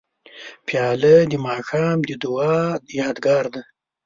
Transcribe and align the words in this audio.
پیاله 0.67 1.15
د 1.31 1.33
ماښام 1.45 1.97
د 2.07 2.09
دعا 2.23 2.59
یادګار 2.99 3.45
ده. 3.53 3.61